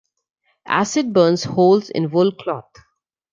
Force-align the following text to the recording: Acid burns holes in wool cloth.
Acid 0.67 1.13
burns 1.13 1.43
holes 1.43 1.91
in 1.91 2.09
wool 2.09 2.31
cloth. 2.31 2.73